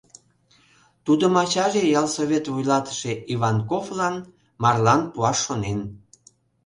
Тудым 1.05 1.33
ачаже 1.43 1.81
ялсовет 1.99 2.45
вуйлатыше 2.53 3.11
Иванковлан 3.33 4.15
марлан 4.61 5.01
пуаш 5.13 5.37
шонен. 5.45 5.79